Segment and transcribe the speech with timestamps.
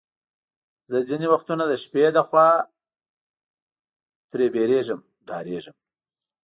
[0.91, 2.49] زه ځینې وختونه د شپې له خوا
[4.29, 5.75] ترې بیریږم، ډارېږم.